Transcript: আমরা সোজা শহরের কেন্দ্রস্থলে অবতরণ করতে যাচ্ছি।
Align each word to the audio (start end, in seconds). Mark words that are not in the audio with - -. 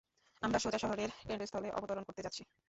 আমরা 0.41 0.59
সোজা 0.59 0.79
শহরের 0.79 1.09
কেন্দ্রস্থলে 1.27 1.69
অবতরণ 1.71 2.03
করতে 2.05 2.21
যাচ্ছি। 2.25 2.41